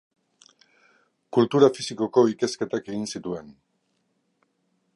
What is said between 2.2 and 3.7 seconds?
ikasketak egin zituen.